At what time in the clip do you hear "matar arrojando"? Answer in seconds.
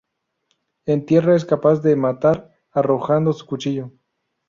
1.95-3.33